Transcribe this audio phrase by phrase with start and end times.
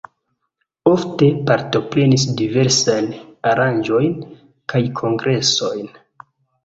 [0.91, 3.13] Ofte partoprenis diversajn
[3.53, 4.17] aranĝojn
[4.75, 5.91] kaj kongresojn.